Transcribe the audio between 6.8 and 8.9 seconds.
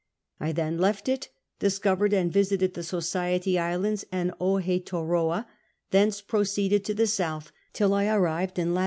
to the south till I arrived in lat.